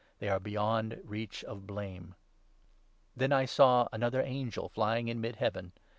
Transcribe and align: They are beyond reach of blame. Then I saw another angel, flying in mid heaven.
They 0.17 0.29
are 0.29 0.39
beyond 0.39 0.99
reach 1.03 1.43
of 1.43 1.67
blame. 1.67 2.15
Then 3.15 3.31
I 3.31 3.45
saw 3.45 3.87
another 3.93 4.23
angel, 4.23 4.67
flying 4.67 5.09
in 5.09 5.21
mid 5.21 5.35
heaven. 5.35 5.73